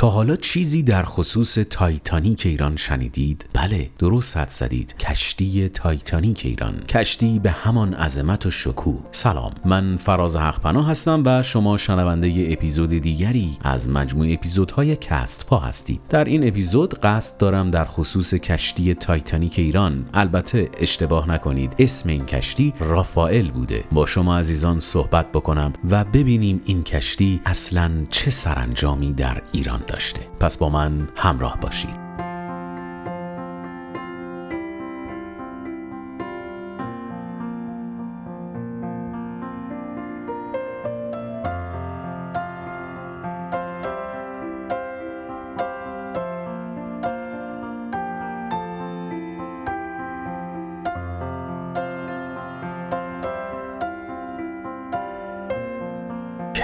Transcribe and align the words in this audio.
تا 0.00 0.10
حالا 0.10 0.36
چیزی 0.36 0.82
در 0.82 1.02
خصوص 1.02 1.54
تایتانیک 1.54 2.46
ایران 2.46 2.76
شنیدید؟ 2.76 3.46
بله 3.52 3.90
درست 3.98 4.36
حدس 4.36 4.48
زدید. 4.48 4.96
کشتی 4.96 5.68
تایتانیک 5.68 6.42
ایران. 6.44 6.80
کشتی 6.88 7.38
به 7.38 7.50
همان 7.50 7.94
عظمت 7.94 8.46
و 8.46 8.50
شکوه. 8.50 9.02
سلام. 9.10 9.50
من 9.64 9.96
فراز 9.96 10.36
حقپناه 10.36 10.90
هستم 10.90 11.22
و 11.26 11.42
شما 11.42 11.76
شنونده 11.76 12.28
ی 12.28 12.52
اپیزود 12.52 12.90
دیگری 12.90 13.58
از 13.62 13.88
مجموع 13.88 14.26
اپیزودهای 14.32 14.96
کست 14.96 15.46
فا 15.46 15.58
هستید. 15.58 16.00
در 16.08 16.24
این 16.24 16.48
اپیزود 16.48 17.00
قصد 17.00 17.38
دارم 17.38 17.70
در 17.70 17.84
خصوص 17.84 18.34
کشتی 18.34 18.94
تایتانیک 18.94 19.58
ایران 19.58 20.08
البته 20.14 20.70
اشتباه 20.80 21.28
نکنید 21.28 21.74
اسم 21.78 22.08
این 22.08 22.26
کشتی 22.26 22.74
رافائل 22.80 23.50
بوده. 23.50 23.84
با 23.92 24.06
شما 24.06 24.38
عزیزان 24.38 24.78
صحبت 24.78 25.32
بکنم 25.32 25.72
و 25.90 26.04
ببینیم 26.04 26.60
این 26.64 26.82
کشتی 26.82 27.40
اصلا 27.46 27.90
چه 28.10 28.30
سرانجامی 28.30 29.12
در 29.12 29.42
ایران 29.52 29.82
داشته. 29.86 30.20
پس 30.40 30.58
با 30.58 30.68
من 30.68 31.08
همراه 31.16 31.58
باشید. 31.60 32.05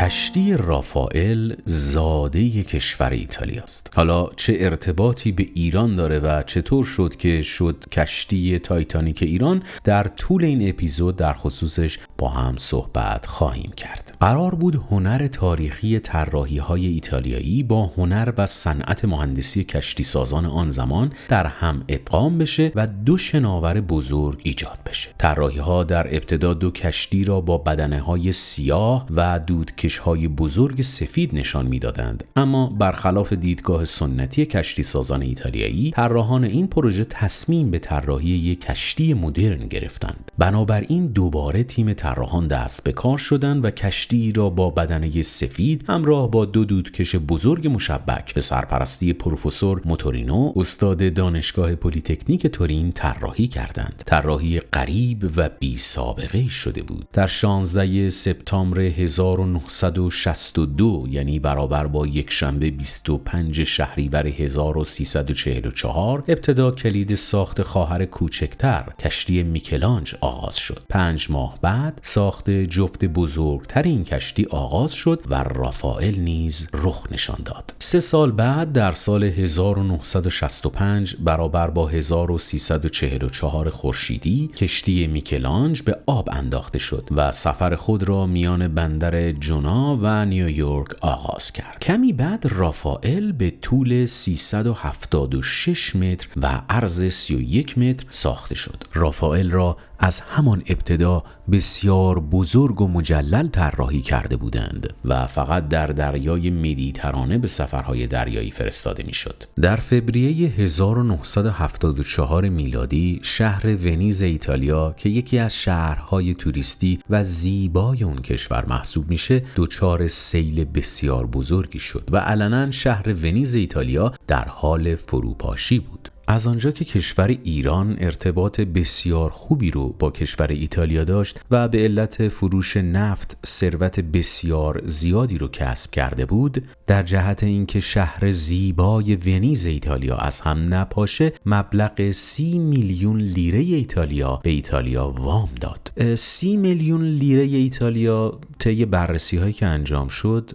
کشتی 0.03 0.57
رافائل 0.57 1.55
زاده 1.65 2.63
کشور 2.63 3.11
ایتالیا 3.11 3.63
است. 3.63 3.82
حالا 3.97 4.29
چه 4.37 4.57
ارتباطی 4.61 5.33
به 5.33 5.47
ایران 5.55 5.97
داره 5.97 6.19
و 6.19 6.43
چطور 6.43 6.85
شد 6.85 7.17
که 7.17 7.43
شد 7.43 7.85
کشتی 7.93 8.59
تایتانیک 8.59 9.23
ایران 9.23 9.63
در 9.85 10.05
طول 10.05 10.45
این 10.45 10.69
اپیزود 10.69 11.17
در 11.17 11.33
خصوصش 11.33 11.99
با 12.19 12.29
هم 12.29 12.57
صحبت 12.57 13.27
خواهیم 13.27 13.73
کرد. 13.77 14.17
قرار 14.21 14.55
بود 14.55 14.75
هنر 14.91 15.27
تاریخی 15.27 15.99
طراحی 15.99 16.59
های 16.59 16.87
ایتالیایی 16.87 17.63
با 17.63 17.93
هنر 17.97 18.33
و 18.39 18.47
صنعت 18.47 19.05
مهندسی 19.05 19.65
کشتی 19.65 20.05
سازان 20.05 20.47
آن 20.47 20.71
زمان 20.71 21.13
در 21.29 21.47
هم 21.47 21.85
ادغام 21.89 22.39
بشه 22.39 22.73
و 22.75 22.87
دو 22.87 23.19
شناور 23.19 23.81
بزرگ 23.81 24.41
ایجاد 24.45 24.79
بشه. 24.87 25.09
طراحی 25.19 25.59
ها 25.59 25.85
در 25.85 26.07
ابتدا 26.07 26.55
دو 26.55 26.71
کشتی 26.71 27.25
را 27.25 27.41
با 27.41 27.59
بدنه 27.59 28.01
های 28.01 28.33
سیاه 28.33 29.07
و 29.11 29.41
دودکش 29.47 29.99
های 29.99 30.29
بزرگ 30.29 30.83
سفید 30.83 31.39
نشان 31.39 31.67
می‌دادند 31.67 32.25
اما 32.37 32.67
برخلاف 32.67 33.33
دیدگاه 33.33 33.82
سنتی 33.85 34.47
کشتی 34.47 34.83
سازان 34.83 35.23
ایتالیایی 35.23 35.91
طراحان 35.91 36.45
این 36.45 36.67
پروژه 36.67 37.05
تصمیم 37.05 37.71
به 37.71 37.79
طراحی 37.79 38.29
یک 38.29 38.61
کشتی 38.61 39.15
مدرن 39.15 39.67
گرفتند. 39.67 40.31
بنابراین 40.39 41.07
دوباره 41.07 41.65
تیم 41.65 41.93
طراحان 41.93 42.47
دست 42.47 42.85
به 42.85 42.93
کار 42.93 43.19
شدند 43.19 43.65
و 43.65 43.71
کشتی 43.71 44.33
را 44.33 44.51
با 44.51 44.71
بدنه 44.71 45.23
سفید 45.23 45.85
همراه 45.89 46.31
با 46.31 46.45
دو 46.45 46.65
دودکش 46.65 47.17
بزرگ 47.17 47.67
مشبک 47.67 48.35
به 48.35 48.41
سرپرستی 48.41 49.13
پروفسور 49.13 49.83
موتورینو 49.85 50.53
استاد 50.57 51.15
دانشگاه 51.15 51.75
پلی‌تکنیک 51.75 52.47
تورین 52.47 52.93
طراحی 52.93 53.49
کردند. 53.49 54.03
طراحی 54.07 54.61
غریب 54.61 55.31
و 55.37 55.51
بی 55.61 55.77
سابقه 55.77 56.49
شده 56.49 56.83
بود. 56.83 57.07
در 57.13 57.27
16 57.27 58.09
سپتامبر 58.09 58.81
1962 58.81 61.07
یعنی 61.11 61.39
برابر 61.39 61.87
با 61.87 62.07
یک 62.07 62.31
شنبه 62.31 62.71
25 62.71 63.65
شهریور 63.73 64.27
1344 64.27 66.25
ابتدا 66.29 66.71
کلید 66.71 67.15
ساخت 67.15 67.63
خواهر 67.63 68.05
کوچکتر 68.05 68.85
کشتی 68.99 69.43
میکل‌آنژ 69.43 70.15
آغاز 70.21 70.57
شد. 70.57 70.83
پنج 70.89 71.31
ماه 71.31 71.59
بعد 71.63 71.99
ساخت 72.03 72.51
جفت 72.51 73.05
بزرگتر 73.05 73.83
این 73.83 74.05
کشتی 74.05 74.47
آغاز 74.51 74.93
شد 74.93 75.23
و 75.31 75.35
رافائل 75.35 76.15
نیز 76.21 76.69
رخ 76.75 77.07
نشان 77.13 77.39
داد. 77.45 77.75
سه 77.79 78.01
سال 78.01 78.33
بعد 78.33 78.73
در 78.73 78.93
سال 78.93 79.25
1965 79.25 81.17
برابر 81.17 81.71
با 81.71 81.89
1344 81.89 83.71
خورشیدی 83.71 84.51
کشتی 84.57 85.07
میکلانج 85.07 85.83
به 85.83 85.99
آب 86.07 86.29
انداخته 86.33 86.79
شد 86.79 87.09
و 87.11 87.33
سفر 87.33 87.77
خود 87.77 88.03
را 88.03 88.27
میان 88.27 88.69
بندر 88.69 89.33
جونا 89.33 89.99
و 90.03 90.25
نیویورک 90.25 90.89
آغاز 91.01 91.53
کرد. 91.53 91.79
کمی 91.83 92.13
بعد 92.13 92.47
رافائل 92.47 93.33
به 93.33 93.51
طول 93.63 94.07
376 94.07 95.97
متر 95.97 96.29
و 96.37 96.63
عرض 96.69 97.05
31 97.05 97.79
متر 97.79 98.07
ساخته 98.11 98.55
شد. 98.55 98.85
رافائل 98.95 99.51
را 99.51 99.77
از 100.05 100.21
همان 100.21 100.63
ابتدا 100.67 101.23
بسیار 101.53 102.21
بزرگ 102.21 102.81
و 102.81 102.89
مجلل 102.89 103.49
طراحی 103.49 104.01
کرده 104.01 104.37
بودند 104.37 104.93
و 105.05 105.27
فقط 105.27 105.69
در 105.69 105.87
دریای 105.87 106.51
مدیترانه 106.51 107.39
به 107.39 107.47
سفرهای 107.47 108.07
دریایی 108.07 108.51
فرستاده 108.51 109.03
می‌شد. 109.03 109.45
در 109.61 109.77
فوریه 109.77 110.49
1974 110.49 112.49
میلادی 112.49 113.21
شهر 113.23 113.67
ونیز 113.67 114.23
ایتالیا 114.23 114.95
که 114.97 115.09
یکی 115.09 115.39
از 115.39 115.55
شهرهای 115.55 116.35
توریستی 116.35 116.99
و 117.11 117.25
زیبای 117.25 118.05
اون 118.05 118.17
کشور 118.17 118.65
محسوب 118.69 119.11
میشه 119.11 119.43
دچار 119.57 120.09
سیل 120.09 120.65
بسیار 120.65 121.27
بزرگی 121.27 121.79
شد 121.79 122.09
و 122.13 122.17
علنا 122.17 122.71
شهر 122.71 123.09
ونیز 123.09 123.55
ایتالیا 123.55 124.13
در 124.27 124.45
حال 124.45 124.95
فروپاشی 124.95 125.79
بود. 125.79 126.12
از 126.29 126.47
آنجا 126.47 126.71
که 126.71 126.85
کشور 126.85 127.39
ایران 127.45 127.97
ارتباط 128.01 128.61
بسیار 128.61 129.31
خوبی 129.31 129.71
رو 129.71 129.89
با 129.99 130.11
کشور 130.11 130.47
ایتالیا 130.47 131.05
داشت 131.05 131.41
و 131.51 131.69
به 131.69 131.79
علت 131.79 132.29
فروش 132.29 132.77
نفت 132.77 133.37
ثروت 133.47 134.01
بسیار 134.01 134.83
زیادی 134.85 135.39
رو 135.39 135.49
کسب 135.49 135.91
کرده 135.91 136.27
بود 136.27 136.65
در 136.87 137.03
جهت 137.03 137.43
اینکه 137.43 137.81
شهر 137.81 138.31
زیبای 138.31 139.17
ونیز 139.17 139.67
ایتالیا 139.67 140.17
از 140.17 140.41
هم 140.41 140.75
نپاشه 140.75 141.33
مبلغ 141.47 142.11
سی 142.11 142.59
میلیون 142.59 143.21
لیره 143.21 143.59
ایتالیا 143.59 144.41
به 144.43 144.51
ایتالیا 144.51 145.09
وام 145.09 145.49
داد. 145.61 146.17
سی 146.19 146.57
میلیون 146.57 147.05
لیره 147.05 147.43
ایتالیا 147.43 148.41
طی 148.59 148.85
بررسی 148.85 149.37
هایی 149.37 149.53
که 149.53 149.67
انجام 149.67 150.09
شد 150.09 150.51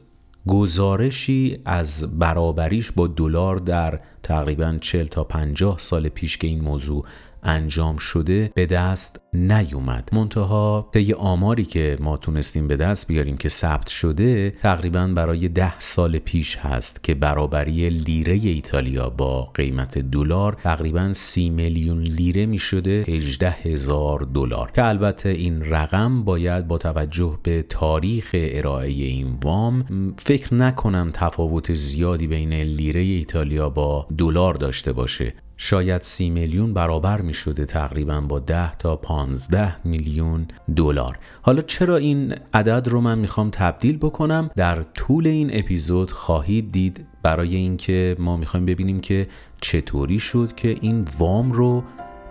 گزارشی 0.47 1.59
از 1.65 2.19
برابریش 2.19 2.91
با 2.91 3.07
دلار 3.07 3.57
در 3.57 3.99
تقریبا 4.23 4.77
40 4.81 5.07
تا 5.07 5.23
50 5.23 5.77
سال 5.79 6.09
پیش 6.09 6.37
که 6.37 6.47
این 6.47 6.61
موضوع 6.61 7.05
انجام 7.47 7.97
شده 7.97 8.51
به 8.55 8.65
دست 8.65 9.21
نیومد. 9.33 10.09
منتها 10.13 10.89
طی 10.93 11.13
آماری 11.13 11.65
که 11.65 11.97
ما 11.99 12.17
تونستیم 12.17 12.67
به 12.67 12.75
دست 12.75 13.07
بیاریم 13.07 13.37
که 13.37 13.49
ثبت 13.49 13.87
شده 13.87 14.49
تقریبا 14.49 15.07
برای 15.07 15.49
ده 15.49 15.79
سال 15.79 16.19
پیش 16.19 16.57
هست 16.57 17.03
که 17.03 17.15
برابری 17.15 17.89
لیره 17.89 18.33
ایتالیا 18.33 19.09
با 19.09 19.43
قیمت 19.43 19.97
دلار 19.97 20.57
تقریبا 20.63 21.13
سی 21.13 21.49
میلیون 21.49 22.01
لیره 22.01 22.45
می 22.45 22.59
شده 22.59 23.05
18 23.07 23.49
هزار 23.49 24.27
دلار. 24.33 24.71
که 24.71 24.85
البته 24.85 25.29
این 25.29 25.65
رقم 25.65 26.23
باید 26.23 26.67
با 26.67 26.77
توجه 26.77 27.39
به 27.43 27.65
تاریخ 27.69 28.29
ارائه 28.33 28.87
این 28.87 29.37
وام 29.43 29.85
فکر 30.17 30.53
نکنم 30.53 31.09
تفاوت 31.13 31.73
زیادی 31.73 32.27
بین 32.27 32.53
لیره 32.53 33.01
ایتالیا 33.01 33.69
با 33.69 34.07
دلار 34.17 34.53
داشته 34.53 34.93
باشه. 34.93 35.33
شاید 35.57 36.01
سی 36.01 36.29
میلیون 36.29 36.73
برابر 36.73 37.21
می 37.21 37.33
شده 37.33 37.65
تقریبا 37.65 38.21
با 38.21 38.39
10 38.39 38.75
تا 38.75 38.95
15 38.95 39.87
میلیون 39.87 40.47
دلار. 40.75 41.19
حالا 41.41 41.61
چرا 41.61 41.97
این 41.97 42.35
عدد 42.53 42.87
رو 42.87 43.01
من 43.01 43.19
می‌خوام 43.19 43.49
تبدیل 43.49 43.97
بکنم؟ 43.97 44.49
در 44.55 44.83
طول 44.83 45.27
این 45.27 45.49
اپیزود 45.53 46.11
خواهید 46.11 46.71
دید 46.71 47.05
برای 47.23 47.55
اینکه 47.55 48.15
ما 48.19 48.37
می‌خوایم 48.37 48.65
ببینیم 48.65 48.99
که 48.99 49.27
چطوری 49.61 50.19
شد 50.19 50.55
که 50.55 50.75
این 50.81 51.07
وام 51.19 51.51
رو 51.51 51.83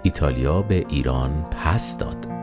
ایتالیا 0.03 0.63
به 0.63 0.87
ایران 0.89 1.47
پس 1.51 1.99
داد. 1.99 2.36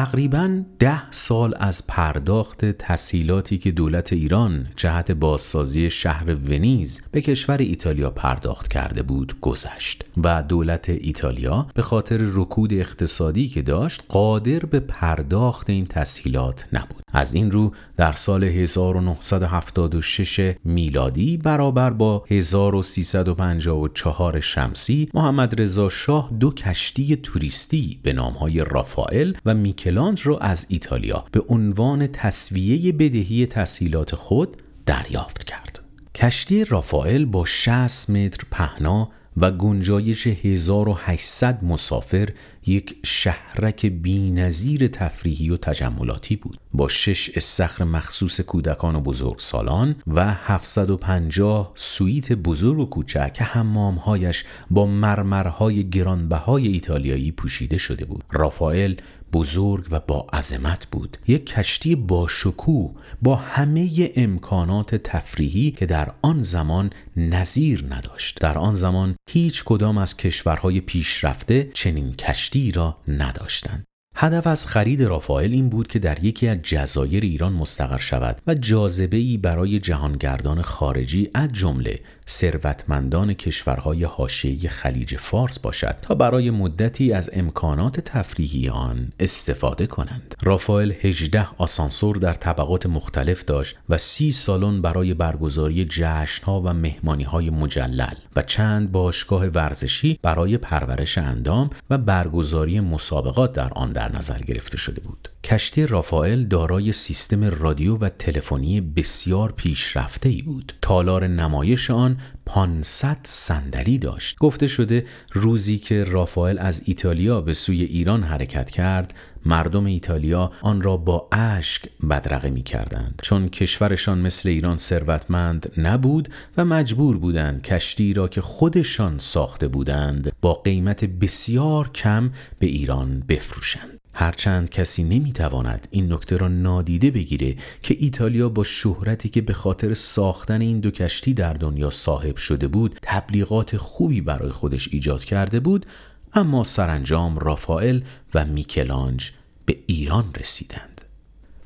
تقریبا 0.00 0.62
ده 0.78 1.10
سال 1.10 1.54
از 1.58 1.86
پرداخت 1.86 2.64
تسهیلاتی 2.64 3.58
که 3.58 3.70
دولت 3.70 4.12
ایران 4.12 4.66
جهت 4.76 5.10
بازسازی 5.10 5.90
شهر 5.90 6.34
ونیز 6.34 7.02
به 7.12 7.20
کشور 7.20 7.58
ایتالیا 7.58 8.10
پرداخت 8.10 8.68
کرده 8.68 9.02
بود 9.02 9.34
گذشت 9.40 10.04
و 10.24 10.42
دولت 10.42 10.88
ایتالیا 10.88 11.66
به 11.74 11.82
خاطر 11.82 12.18
رکود 12.20 12.74
اقتصادی 12.74 13.48
که 13.48 13.62
داشت 13.62 14.02
قادر 14.08 14.58
به 14.58 14.80
پرداخت 14.80 15.70
این 15.70 15.86
تسهیلات 15.86 16.66
نبود. 16.72 17.02
از 17.12 17.34
این 17.34 17.50
رو 17.50 17.72
در 17.96 18.12
سال 18.12 18.44
1976 18.44 20.54
میلادی 20.64 21.36
برابر 21.36 21.90
با 21.90 22.24
1354 22.30 24.40
شمسی 24.40 25.08
محمد 25.14 25.60
رضا 25.60 25.88
شاه 25.88 26.30
دو 26.40 26.50
کشتی 26.50 27.16
توریستی 27.16 28.00
به 28.02 28.12
نامهای 28.12 28.64
رافائل 28.64 29.32
و 29.46 29.54
میکلانج 29.54 30.26
را 30.26 30.38
از 30.38 30.66
ایتالیا 30.68 31.24
به 31.32 31.42
عنوان 31.48 32.06
تصویه 32.06 32.92
بدهی 32.92 33.46
تسهیلات 33.46 34.14
خود 34.14 34.56
دریافت 34.86 35.44
کرد. 35.44 35.84
کشتی 36.14 36.64
رافائل 36.64 37.24
با 37.24 37.44
60 37.44 38.10
متر 38.10 38.44
پهنا 38.50 39.10
و 39.36 39.50
گنجایش 39.50 40.26
1800 40.26 41.64
مسافر 41.64 42.28
یک 42.66 42.96
شهرک 43.04 43.86
بینظیر 43.86 44.88
تفریحی 44.88 45.50
و 45.50 45.56
تجملاتی 45.56 46.36
بود. 46.36 46.58
با 46.74 46.88
شش 46.88 47.30
استخر 47.34 47.84
مخصوص 47.84 48.40
کودکان 48.40 48.96
و 48.96 49.00
بزرگسالان 49.00 49.96
و 50.06 50.34
750 50.34 51.72
سویت 51.74 52.32
بزرگ 52.32 52.78
و 52.78 52.86
کوچک 52.86 53.32
که 53.32 53.44
حمامهایش 53.44 54.44
با 54.70 54.86
مرمرهای 54.86 55.88
گرانبهای 55.88 56.68
ایتالیایی 56.68 57.32
پوشیده 57.32 57.78
شده 57.78 58.04
بود. 58.04 58.24
رافائل 58.32 58.94
بزرگ 59.32 59.86
و 59.90 60.00
با 60.00 60.26
عظمت 60.32 60.86
بود. 60.86 61.18
یک 61.26 61.46
کشتی 61.46 61.94
با 61.94 62.26
شکوه 62.28 62.94
با 63.22 63.36
همه 63.36 64.12
امکانات 64.16 64.94
تفریحی 64.94 65.70
که 65.70 65.86
در 65.86 66.12
آن 66.22 66.42
زمان 66.42 66.90
نظیر 67.16 67.84
نداشت. 67.90 68.38
در 68.40 68.58
آن 68.58 68.74
زمان 68.74 69.16
هیچ 69.30 69.64
کدام 69.64 69.98
از 69.98 70.16
کشورهای 70.16 70.80
پیشرفته 70.80 71.70
چنین 71.74 72.12
کشتی 72.12 72.49
را 72.72 72.96
نداشتند. 73.08 73.89
هدف 74.16 74.46
از 74.46 74.66
خرید 74.66 75.02
رافائل 75.02 75.52
این 75.52 75.68
بود 75.68 75.88
که 75.88 75.98
در 75.98 76.24
یکی 76.24 76.48
از 76.48 76.58
جزایر 76.62 77.22
ایران 77.22 77.52
مستقر 77.52 77.98
شود 77.98 78.40
و 78.46 78.54
جاذبه 78.54 79.16
ای 79.16 79.36
برای 79.36 79.78
جهانگردان 79.78 80.62
خارجی 80.62 81.30
از 81.34 81.52
جمله 81.52 82.00
ثروتمندان 82.28 83.34
کشورهای 83.34 84.04
حاشیه 84.04 84.68
خلیج 84.68 85.16
فارس 85.16 85.58
باشد 85.58 85.96
تا 86.02 86.14
برای 86.14 86.50
مدتی 86.50 87.12
از 87.12 87.30
امکانات 87.32 88.00
تفریحی 88.00 88.68
آن 88.68 89.12
استفاده 89.20 89.86
کنند. 89.86 90.34
رافائل 90.42 90.92
18 91.00 91.46
آسانسور 91.58 92.16
در 92.16 92.32
طبقات 92.32 92.86
مختلف 92.86 93.44
داشت 93.44 93.76
و 93.88 93.98
سی 93.98 94.32
سالن 94.32 94.82
برای 94.82 95.14
برگزاری 95.14 95.84
جشنها 95.84 96.60
و 96.60 96.72
مهمانیهای 96.72 97.50
مجلل 97.50 98.14
و 98.36 98.42
چند 98.42 98.92
باشگاه 98.92 99.46
ورزشی 99.46 100.18
برای 100.22 100.58
پرورش 100.58 101.18
اندام 101.18 101.70
و 101.90 101.98
برگزاری 101.98 102.80
مسابقات 102.80 103.52
در 103.52 103.72
آن 103.72 103.92
در 104.00 104.16
نظر 104.16 104.38
گرفته 104.38 104.76
شده 104.78 105.00
بود. 105.00 105.28
کشتی 105.44 105.86
رافائل 105.86 106.44
دارای 106.44 106.92
سیستم 106.92 107.44
رادیو 107.44 107.96
و 107.96 108.08
تلفنی 108.08 108.80
بسیار 108.80 109.52
پیشرفته 109.52 110.28
ای 110.28 110.42
بود. 110.42 110.72
تالار 110.82 111.26
نمایش 111.26 111.90
آن 111.90 112.18
500 112.46 113.18
صندلی 113.22 113.98
داشت. 113.98 114.38
گفته 114.38 114.66
شده 114.66 115.06
روزی 115.32 115.78
که 115.78 116.04
رافائل 116.04 116.58
از 116.58 116.82
ایتالیا 116.84 117.40
به 117.40 117.54
سوی 117.54 117.82
ایران 117.82 118.22
حرکت 118.22 118.70
کرد، 118.70 119.14
مردم 119.44 119.84
ایتالیا 119.84 120.52
آن 120.62 120.82
را 120.82 120.96
با 120.96 121.28
اشک 121.32 121.82
بدرقه 122.10 122.50
می 122.50 122.62
کردند 122.62 123.20
چون 123.22 123.48
کشورشان 123.48 124.18
مثل 124.18 124.48
ایران 124.48 124.76
ثروتمند 124.76 125.72
نبود 125.76 126.28
و 126.56 126.64
مجبور 126.64 127.18
بودند 127.18 127.62
کشتی 127.62 128.14
را 128.14 128.28
که 128.28 128.40
خودشان 128.40 129.18
ساخته 129.18 129.68
بودند 129.68 130.32
با 130.40 130.54
قیمت 130.54 131.04
بسیار 131.04 131.88
کم 131.88 132.30
به 132.58 132.66
ایران 132.66 133.22
بفروشند. 133.28 134.00
هرچند 134.14 134.70
کسی 134.70 135.02
نمی‌تواند 135.02 135.88
این 135.90 136.12
نکته 136.12 136.36
را 136.36 136.48
نادیده 136.48 137.10
بگیره 137.10 137.56
که 137.82 137.96
ایتالیا 137.98 138.48
با 138.48 138.64
شهرتی 138.64 139.28
که 139.28 139.40
به 139.40 139.52
خاطر 139.52 139.94
ساختن 139.94 140.60
این 140.60 140.80
دو 140.80 140.90
کشتی 140.90 141.34
در 141.34 141.52
دنیا 141.52 141.90
صاحب 141.90 142.36
شده 142.36 142.68
بود 142.68 142.98
تبلیغات 143.02 143.76
خوبی 143.76 144.20
برای 144.20 144.50
خودش 144.50 144.88
ایجاد 144.92 145.24
کرده 145.24 145.60
بود 145.60 145.86
اما 146.34 146.64
سرانجام 146.64 147.38
رافائل 147.38 148.00
و 148.34 148.44
میکلانج 148.44 149.32
به 149.66 149.76
ایران 149.86 150.24
رسیدند. 150.40 151.00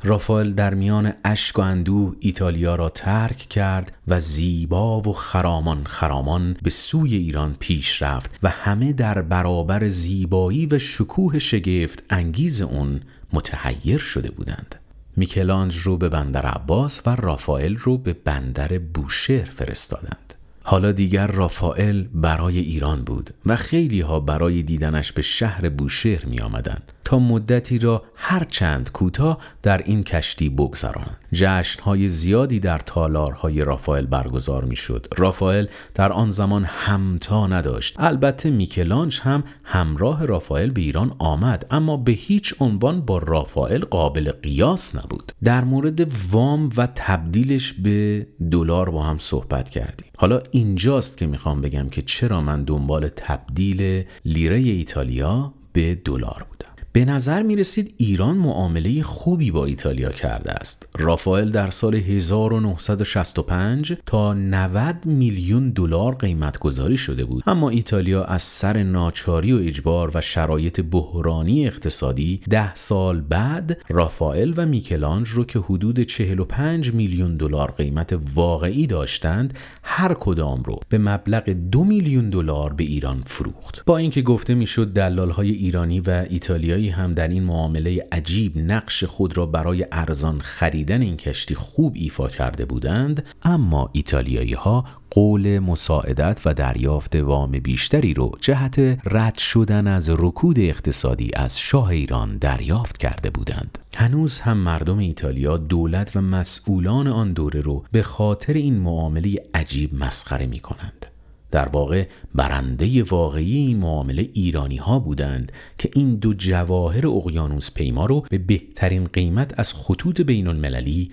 رافائل 0.04 0.52
در 0.52 0.74
میان 0.74 1.12
اشک 1.24 1.58
و 1.58 1.62
اندوه 1.62 2.16
ایتالیا 2.20 2.74
را 2.74 2.88
ترک 2.88 3.36
کرد 3.36 3.92
و 4.08 4.20
زیبا 4.20 5.00
و 5.00 5.12
خرامان 5.12 5.84
خرامان 5.84 6.56
به 6.62 6.70
سوی 6.70 7.16
ایران 7.16 7.56
پیش 7.60 8.02
رفت 8.02 8.38
و 8.42 8.48
همه 8.48 8.92
در 8.92 9.22
برابر 9.22 9.88
زیبایی 9.88 10.66
و 10.66 10.78
شکوه 10.78 11.38
شگفت 11.38 12.04
انگیز 12.10 12.62
اون 12.62 13.00
متحیر 13.32 13.98
شده 13.98 14.30
بودند. 14.30 14.74
میکلانج 15.16 15.78
رو 15.78 15.96
به 15.96 16.08
بندر 16.08 16.46
عباس 16.46 17.00
و 17.06 17.16
رافائل 17.16 17.76
رو 17.76 17.98
به 17.98 18.12
بندر 18.12 18.78
بوشهر 18.78 19.44
فرستادند. 19.44 20.23
حالا 20.66 20.92
دیگر 20.92 21.26
رافائل 21.26 22.02
برای 22.14 22.58
ایران 22.58 23.04
بود 23.04 23.30
و 23.46 23.56
خیلی 23.56 24.00
ها 24.00 24.20
برای 24.20 24.62
دیدنش 24.62 25.12
به 25.12 25.22
شهر 25.22 25.68
بوشهر 25.68 26.26
می 26.26 26.40
آمدند 26.40 26.92
تا 27.04 27.18
مدتی 27.18 27.78
را 27.78 28.02
هر 28.16 28.44
چند 28.44 28.92
کوتاه 28.92 29.38
در 29.62 29.78
این 29.78 30.02
کشتی 30.02 30.48
بگذرانند. 30.48 31.16
جشنهای 31.32 32.08
زیادی 32.08 32.60
در 32.60 32.78
تالارهای 32.78 33.64
رافائل 33.64 34.06
برگزار 34.06 34.64
می 34.64 34.76
شد 34.76 35.06
رافائل 35.16 35.66
در 35.94 36.12
آن 36.12 36.30
زمان 36.30 36.64
همتا 36.64 37.46
نداشت. 37.46 37.94
البته 37.98 38.50
میکلانج 38.50 39.20
هم 39.22 39.44
همراه 39.64 40.26
رافائل 40.26 40.70
به 40.70 40.80
ایران 40.80 41.14
آمد 41.18 41.66
اما 41.70 41.96
به 41.96 42.12
هیچ 42.12 42.54
عنوان 42.60 43.00
با 43.00 43.18
رافائل 43.18 43.84
قابل 43.84 44.30
قیاس 44.30 44.96
نبود. 44.96 45.32
در 45.42 45.64
مورد 45.64 46.12
وام 46.30 46.70
و 46.76 46.88
تبدیلش 46.94 47.72
به 47.72 48.26
دلار 48.50 48.90
با 48.90 49.02
هم 49.02 49.18
صحبت 49.18 49.70
کردیم. 49.70 50.08
حالا 50.24 50.42
اینجاست 50.50 51.18
که 51.18 51.26
می‌خوام 51.26 51.60
بگم 51.60 51.88
که 51.88 52.02
چرا 52.02 52.40
من 52.40 52.64
دنبال 52.64 53.08
تبدیل 53.08 54.04
لیره 54.24 54.56
ایتالیا 54.56 55.54
به 55.72 55.94
دلار 55.94 56.46
بودم. 56.50 56.63
به 56.94 57.04
نظر 57.04 57.42
می 57.42 57.56
رسید 57.56 57.94
ایران 57.96 58.36
معامله 58.36 59.02
خوبی 59.02 59.50
با 59.50 59.64
ایتالیا 59.64 60.10
کرده 60.10 60.52
است. 60.52 60.88
رافائل 60.98 61.50
در 61.50 61.70
سال 61.70 61.94
1965 61.94 63.92
تا 64.06 64.34
90 64.34 65.06
میلیون 65.06 65.70
دلار 65.70 66.14
قیمت 66.14 66.58
گذاری 66.58 66.96
شده 66.96 67.24
بود. 67.24 67.42
اما 67.46 67.70
ایتالیا 67.70 68.24
از 68.24 68.42
سر 68.42 68.82
ناچاری 68.82 69.52
و 69.52 69.56
اجبار 69.56 70.10
و 70.14 70.20
شرایط 70.20 70.80
بحرانی 70.80 71.66
اقتصادی 71.66 72.40
ده 72.50 72.74
سال 72.74 73.20
بعد 73.20 73.78
رافائل 73.88 74.54
و 74.56 74.66
میکلانج 74.66 75.28
رو 75.28 75.44
که 75.44 75.58
حدود 75.58 76.00
45 76.00 76.94
میلیون 76.94 77.36
دلار 77.36 77.70
قیمت 77.70 78.18
واقعی 78.34 78.86
داشتند 78.86 79.58
هر 79.82 80.14
کدام 80.14 80.62
رو 80.62 80.80
به 80.88 80.98
مبلغ 80.98 81.50
دو 81.50 81.84
میلیون 81.84 82.30
دلار 82.30 82.72
به 82.72 82.84
ایران 82.84 83.22
فروخت. 83.26 83.82
با 83.86 83.96
اینکه 83.96 84.22
گفته 84.22 84.54
می‌شد 84.54 84.92
دلال 84.92 85.30
های 85.30 85.50
ایرانی 85.50 86.00
و 86.00 86.26
ایتالیایی 86.30 86.83
هم 86.88 87.14
در 87.14 87.28
این 87.28 87.42
معامله 87.42 88.08
عجیب 88.12 88.58
نقش 88.58 89.04
خود 89.04 89.36
را 89.36 89.46
برای 89.46 89.86
ارزان 89.92 90.40
خریدن 90.40 91.02
این 91.02 91.16
کشتی 91.16 91.54
خوب 91.54 91.92
ایفا 91.96 92.28
کرده 92.28 92.64
بودند 92.64 93.24
اما 93.42 93.90
ایتالیایی 93.92 94.54
ها 94.54 94.84
قول 95.10 95.58
مساعدت 95.58 96.40
و 96.44 96.54
دریافت 96.54 97.16
وام 97.16 97.50
بیشتری 97.50 98.14
رو 98.14 98.32
جهت 98.40 98.98
رد 99.04 99.38
شدن 99.38 99.86
از 99.86 100.10
رکود 100.10 100.58
اقتصادی 100.58 101.30
از 101.36 101.60
شاه 101.60 101.88
ایران 101.88 102.38
دریافت 102.38 102.98
کرده 102.98 103.30
بودند. 103.30 103.78
هنوز 103.96 104.40
هم 104.40 104.56
مردم 104.56 104.98
ایتالیا 104.98 105.56
دولت 105.56 106.16
و 106.16 106.20
مسئولان 106.20 107.08
آن 107.08 107.32
دوره 107.32 107.60
رو 107.60 107.84
به 107.92 108.02
خاطر 108.02 108.52
این 108.52 108.78
معامله 108.78 109.36
عجیب 109.54 109.94
مسخره 109.94 110.46
می 110.46 110.58
کنند 110.58 111.13
در 111.54 111.68
واقع 111.68 112.06
برنده 112.34 113.02
واقعی 113.02 113.56
این 113.56 113.76
معامله 113.76 114.30
ایرانی 114.32 114.76
ها 114.76 114.98
بودند 114.98 115.52
که 115.78 115.90
این 115.94 116.14
دو 116.14 116.34
جواهر 116.34 117.06
اقیانوس 117.06 117.74
پیما 117.74 118.06
رو 118.06 118.26
به 118.30 118.38
بهترین 118.38 119.04
قیمت 119.04 119.60
از 119.60 119.72
خطوط 119.72 120.20
بین 120.20 120.46
المللی 120.46 121.10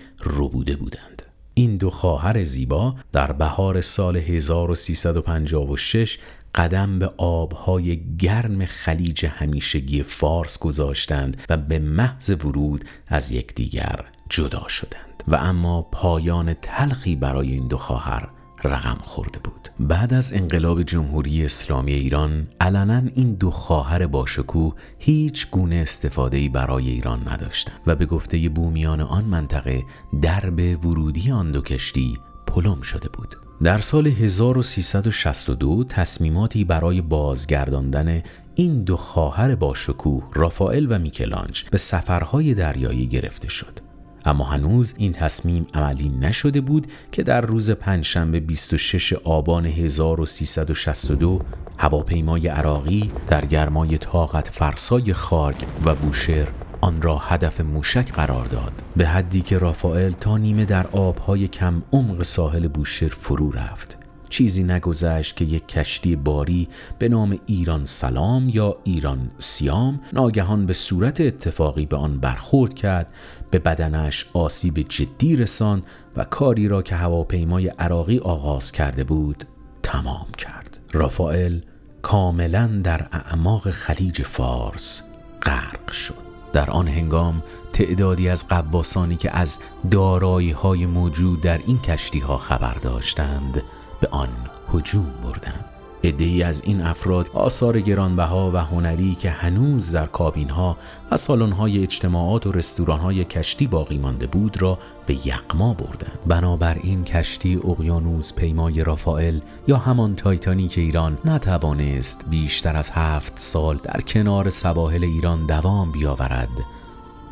بوده 0.52 0.76
بودند. 0.76 1.22
این 1.54 1.76
دو 1.76 1.90
خواهر 1.90 2.44
زیبا 2.44 2.94
در 3.12 3.32
بهار 3.32 3.80
سال 3.80 4.16
1356 4.16 6.18
قدم 6.54 6.98
به 6.98 7.10
آبهای 7.16 8.16
گرم 8.18 8.64
خلیج 8.64 9.26
همیشگی 9.26 10.02
فارس 10.02 10.58
گذاشتند 10.58 11.36
و 11.50 11.56
به 11.56 11.78
محض 11.78 12.30
ورود 12.30 12.84
از 13.08 13.32
یکدیگر 13.32 14.04
جدا 14.28 14.68
شدند 14.68 15.22
و 15.28 15.34
اما 15.34 15.82
پایان 15.82 16.54
تلخی 16.54 17.16
برای 17.16 17.52
این 17.52 17.68
دو 17.68 17.78
خواهر 17.78 18.28
رقم 18.64 18.98
خورده 19.04 19.38
بود. 19.38 19.68
بعد 19.80 20.14
از 20.14 20.32
انقلاب 20.32 20.82
جمهوری 20.82 21.44
اسلامی 21.44 21.92
ایران 21.92 22.46
علنا 22.60 23.02
این 23.14 23.34
دو 23.34 23.50
خواهر 23.50 24.06
باشکوه 24.06 24.74
هیچ 24.98 25.50
گونه 25.50 25.76
استفاده 25.76 26.48
برای 26.48 26.90
ایران 26.90 27.28
نداشتند 27.28 27.80
و 27.86 27.96
به 27.96 28.06
گفته 28.06 28.48
بومیان 28.48 29.00
آن 29.00 29.24
منطقه 29.24 29.82
درب 30.22 30.84
ورودی 30.86 31.30
آن 31.30 31.52
دو 31.52 31.60
کشتی 31.60 32.18
پلم 32.46 32.80
شده 32.80 33.08
بود. 33.08 33.36
در 33.62 33.78
سال 33.78 34.06
1362 34.06 35.84
تصمیماتی 35.88 36.64
برای 36.64 37.00
بازگرداندن 37.00 38.22
این 38.54 38.84
دو 38.84 38.96
خواهر 38.96 39.54
باشکوه 39.54 40.28
رافائل 40.34 40.86
و 40.90 40.98
میکلانج 40.98 41.64
به 41.70 41.78
سفرهای 41.78 42.54
دریایی 42.54 43.06
گرفته 43.06 43.48
شد. 43.48 43.81
اما 44.24 44.44
هنوز 44.44 44.94
این 44.96 45.12
تصمیم 45.12 45.66
عملی 45.74 46.08
نشده 46.08 46.60
بود 46.60 46.86
که 47.12 47.22
در 47.22 47.40
روز 47.40 47.70
پنجشنبه 47.70 48.40
26 48.40 49.12
آبان 49.12 49.66
1362 49.66 51.40
هواپیمای 51.78 52.48
عراقی 52.48 53.10
در 53.26 53.44
گرمای 53.44 53.98
طاقت 53.98 54.48
فرسای 54.48 55.12
خارگ 55.12 55.56
و 55.84 55.94
بوشهر 55.94 56.48
آن 56.80 57.02
را 57.02 57.18
هدف 57.18 57.60
موشک 57.60 58.12
قرار 58.12 58.44
داد. 58.44 58.72
به 58.96 59.06
حدی 59.06 59.42
که 59.42 59.58
رافائل 59.58 60.12
تا 60.12 60.38
نیمه 60.38 60.64
در 60.64 60.86
آبهای 60.86 61.48
کم 61.48 61.82
عمق 61.92 62.22
ساحل 62.22 62.68
بوشهر 62.68 63.08
فرو 63.08 63.50
رفت. 63.50 64.01
چیزی 64.32 64.64
نگذشت 64.64 65.36
که 65.36 65.44
یک 65.44 65.68
کشتی 65.68 66.16
باری 66.16 66.68
به 66.98 67.08
نام 67.08 67.38
ایران 67.46 67.84
سلام 67.84 68.48
یا 68.48 68.76
ایران 68.84 69.30
سیام 69.38 70.00
ناگهان 70.12 70.66
به 70.66 70.72
صورت 70.72 71.20
اتفاقی 71.20 71.86
به 71.86 71.96
آن 71.96 72.18
برخورد 72.18 72.74
کرد 72.74 73.12
به 73.50 73.58
بدنش 73.58 74.26
آسیب 74.32 74.78
جدی 74.78 75.36
رسان 75.36 75.82
و 76.16 76.24
کاری 76.24 76.68
را 76.68 76.82
که 76.82 76.94
هواپیمای 76.94 77.68
عراقی 77.68 78.18
آغاز 78.18 78.72
کرده 78.72 79.04
بود 79.04 79.44
تمام 79.82 80.26
کرد. 80.38 80.78
رافائل 80.92 81.58
کاملا 82.02 82.80
در 82.84 83.06
اعماق 83.12 83.70
خلیج 83.70 84.22
فارس 84.22 85.02
غرق 85.42 85.90
شد. 85.90 86.32
در 86.52 86.70
آن 86.70 86.88
هنگام 86.88 87.42
تعدادی 87.72 88.28
از 88.28 88.48
قواسانی 88.48 89.16
که 89.16 89.36
از 89.36 89.58
دارایی 89.90 90.50
های 90.50 90.86
موجود 90.86 91.40
در 91.40 91.60
این 91.66 91.78
کشتی 91.78 92.18
ها 92.18 92.38
خبر 92.38 92.74
داشتند 92.74 93.62
به 94.02 94.08
آن 94.10 94.28
هجوم 94.74 95.14
بردند 95.22 95.64
ای 96.02 96.42
از 96.42 96.62
این 96.64 96.82
افراد 96.82 97.30
آثار 97.34 97.80
گرانبها 97.80 98.50
و 98.50 98.56
هنری 98.56 99.14
که 99.14 99.30
هنوز 99.30 99.92
در 99.92 100.06
کابین 100.06 100.50
ها 100.50 100.76
و 101.10 101.16
سالن 101.16 101.52
های 101.52 101.82
اجتماعات 101.82 102.46
و 102.46 102.52
رستوران 102.52 103.00
های 103.00 103.24
کشتی 103.24 103.66
باقی 103.66 103.98
مانده 103.98 104.26
بود 104.26 104.62
را 104.62 104.78
به 105.06 105.26
یقما 105.26 105.74
بردند. 105.74 106.18
بنابراین 106.26 107.04
کشتی 107.04 107.56
اقیانوس 107.56 108.34
پیمای 108.34 108.84
رافائل 108.84 109.40
یا 109.68 109.76
همان 109.76 110.16
تایتانیک 110.16 110.78
ایران 110.78 111.18
نتوانست 111.24 112.24
بیشتر 112.30 112.76
از 112.76 112.90
هفت 112.90 113.38
سال 113.38 113.80
در 113.82 114.00
کنار 114.00 114.50
سواحل 114.50 115.04
ایران 115.04 115.46
دوام 115.46 115.92
بیاورد 115.92 116.48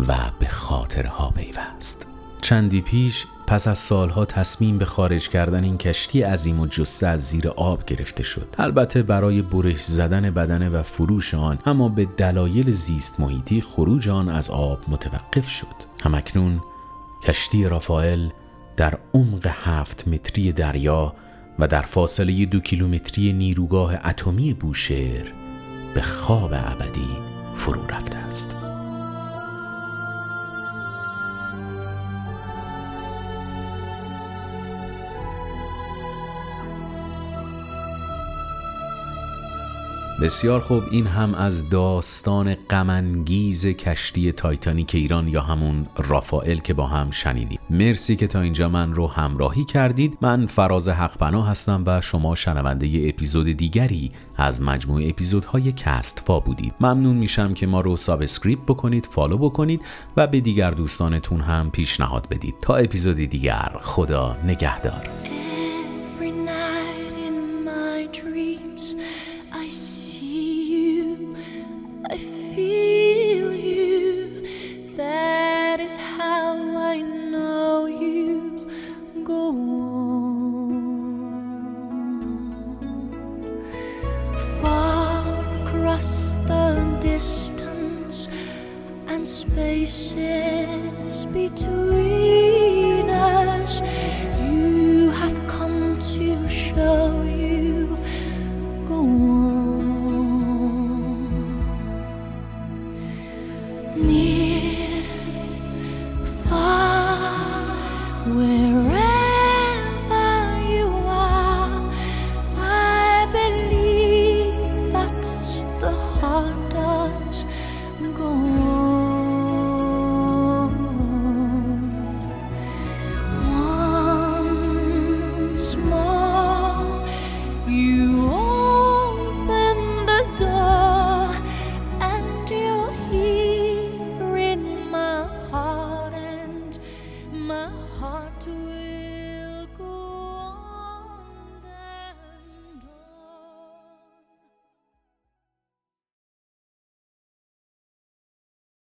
و 0.08 0.16
به 0.38 0.48
خاطرها 0.48 1.30
پیوست. 1.30 2.06
چندی 2.40 2.80
پیش 2.80 3.26
پس 3.50 3.68
از 3.68 3.78
سالها 3.78 4.24
تصمیم 4.24 4.78
به 4.78 4.84
خارج 4.84 5.28
کردن 5.28 5.64
این 5.64 5.78
کشتی 5.78 6.22
عظیم 6.22 6.60
و 6.60 6.66
جسته 6.66 7.06
از 7.06 7.20
زیر 7.20 7.48
آب 7.48 7.84
گرفته 7.84 8.22
شد 8.22 8.54
البته 8.58 9.02
برای 9.02 9.42
برش 9.42 9.84
زدن 9.84 10.30
بدنه 10.30 10.68
و 10.68 10.82
فروش 10.82 11.34
آن 11.34 11.58
اما 11.66 11.88
به 11.88 12.04
دلایل 12.04 12.70
زیست 12.70 13.20
محیطی 13.20 13.60
خروج 13.60 14.08
آن 14.08 14.28
از 14.28 14.50
آب 14.50 14.78
متوقف 14.88 15.48
شد 15.48 15.66
همکنون 16.02 16.60
کشتی 17.24 17.64
رافائل 17.64 18.28
در 18.76 18.98
عمق 19.14 19.46
هفت 19.46 20.08
متری 20.08 20.52
دریا 20.52 21.14
و 21.58 21.66
در 21.66 21.82
فاصله 21.82 22.46
دو 22.46 22.60
کیلومتری 22.60 23.32
نیروگاه 23.32 23.94
اتمی 24.08 24.54
بوشهر 24.54 25.32
به 25.94 26.02
خواب 26.02 26.52
ابدی 26.52 27.08
فرو 27.54 27.86
رفته 27.86 28.16
است. 28.16 28.69
بسیار 40.20 40.60
خوب 40.60 40.84
این 40.90 41.06
هم 41.06 41.34
از 41.34 41.68
داستان 41.68 42.54
غمانگیز 42.54 43.66
کشتی 43.66 44.32
تایتانیک 44.32 44.94
ایران 44.94 45.28
یا 45.28 45.40
همون 45.40 45.86
رافائل 45.96 46.58
که 46.58 46.74
با 46.74 46.86
هم 46.86 47.10
شنیدیم. 47.10 47.58
مرسی 47.70 48.16
که 48.16 48.26
تا 48.26 48.40
اینجا 48.40 48.68
من 48.68 48.94
رو 48.94 49.06
همراهی 49.06 49.64
کردید. 49.64 50.18
من 50.20 50.46
فراز 50.46 50.88
حق 50.88 51.22
هستم 51.22 51.82
و 51.86 52.00
شما 52.00 52.34
شنونده 52.34 52.86
ی 52.86 53.08
اپیزود 53.08 53.46
دیگری 53.46 54.10
از 54.36 54.62
مجموع 54.62 55.02
اپیزودهای 55.04 55.72
کست 55.72 56.22
فا 56.26 56.40
بودید. 56.40 56.74
ممنون 56.80 57.16
میشم 57.16 57.54
که 57.54 57.66
ما 57.66 57.80
رو 57.80 57.96
subscribe 57.96 58.58
بکنید 58.62 59.08
follow 59.10 59.38
بکنید 59.38 59.82
و 60.16 60.26
به 60.26 60.40
دیگر 60.40 60.70
دوستانتون 60.70 61.40
هم 61.40 61.70
پیشنهاد 61.70 62.28
بدید. 62.30 62.54
تا 62.62 62.76
اپیزود 62.76 63.16
دیگر 63.16 63.72
خدا 63.82 64.36
نگهدار. 64.44 65.10